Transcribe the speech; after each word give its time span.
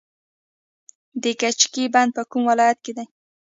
د 1.23 1.25
کجکي 1.41 1.83
بند 1.93 2.09
په 2.15 2.21
کوم 2.31 2.43
ولایت 2.51 2.79
کې 2.85 2.91
دی؟ 2.97 3.05